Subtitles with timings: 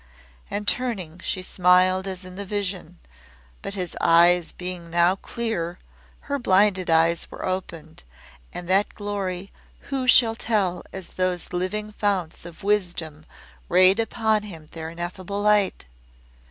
[0.49, 2.97] And turning, she smiled as in the vision,
[3.61, 5.77] but his eyes being now clear
[6.21, 8.01] her blinded eyes were opened,
[8.51, 9.51] and that glory
[9.93, 13.27] who shall tell as those living founts of Wisdom
[13.69, 15.85] rayed upon him their ineffable light?